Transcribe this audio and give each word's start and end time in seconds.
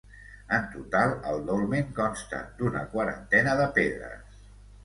En 0.55 0.63
total 0.75 1.13
el 1.33 1.43
dolmen 1.51 1.93
consta 1.99 2.39
d’una 2.63 2.83
quarantena 2.95 3.57
de 3.63 3.73
pedres. 3.81 4.37